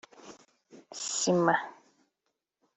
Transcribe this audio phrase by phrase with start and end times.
[1.07, 1.55] sima